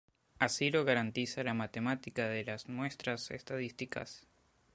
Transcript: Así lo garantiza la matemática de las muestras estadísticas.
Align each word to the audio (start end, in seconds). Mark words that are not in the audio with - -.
Así 0.39 0.71
lo 0.71 0.83
garantiza 0.83 1.43
la 1.43 1.53
matemática 1.53 2.27
de 2.27 2.43
las 2.43 2.67
muestras 2.67 3.29
estadísticas. 3.29 4.25